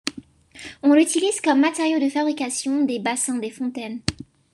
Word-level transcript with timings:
On 0.81 0.93
l'utilise 0.95 1.41
comme 1.41 1.59
matériau 1.59 1.99
de 2.03 2.09
fabrication 2.09 2.85
des 2.85 2.97
bassins 2.97 3.37
des 3.37 3.51
fontaines. 3.51 4.01